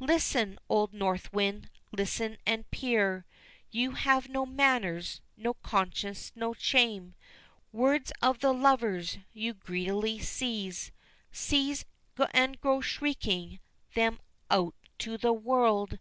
[0.00, 3.26] Listen, old North Wind, listen and peer,
[3.70, 7.14] You have no manners, no conscience, no shame,
[7.70, 10.90] Words of the lovers you greedily seize
[11.32, 11.84] Seize,
[12.32, 13.60] and go shrieking
[13.92, 14.20] them
[14.50, 15.98] out to the world!